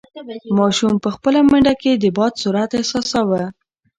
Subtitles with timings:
[0.59, 3.43] ماشوم په خپله منډه کې د باد سرعت احساساوه.